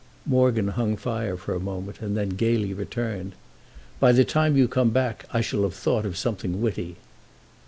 Morgan 0.25 0.69
hung 0.69 0.97
fire 0.97 1.37
a 1.47 1.59
moment 1.59 2.01
and 2.01 2.17
then 2.17 2.29
gaily 2.29 2.73
returned: 2.73 3.33
"By 3.99 4.13
the 4.13 4.25
time 4.25 4.57
you 4.57 4.67
come 4.67 4.89
back 4.89 5.27
I 5.31 5.41
shall 5.41 5.61
have 5.61 5.75
thought 5.75 6.07
of 6.07 6.17
something 6.17 6.59
witty!" 6.59 6.95